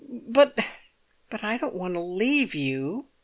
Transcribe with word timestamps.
"But—but 0.27 1.43
I 1.43 1.57
don't 1.59 1.75
want 1.75 1.93
to 1.93 1.99
leave 1.99 2.55
you!" 2.55 3.09